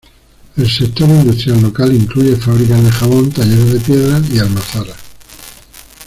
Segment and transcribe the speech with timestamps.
[0.57, 4.97] El sector industrial local incluye fábricas de jabón, talleres de piedra y almazaras.